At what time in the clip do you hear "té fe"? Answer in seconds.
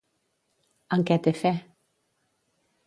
1.27-1.53